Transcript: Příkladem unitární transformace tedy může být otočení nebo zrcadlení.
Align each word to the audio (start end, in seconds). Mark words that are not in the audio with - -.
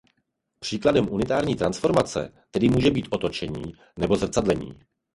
Příkladem 0.59 1.09
unitární 1.09 1.55
transformace 1.55 2.33
tedy 2.51 2.69
může 2.69 2.91
být 2.91 3.07
otočení 3.09 3.73
nebo 3.99 4.15
zrcadlení. 4.15 4.79